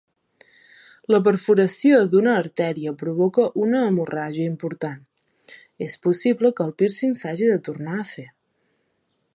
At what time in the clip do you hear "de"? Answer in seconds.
7.53-7.61